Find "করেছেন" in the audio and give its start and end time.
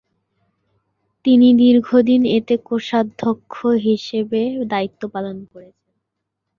5.51-5.93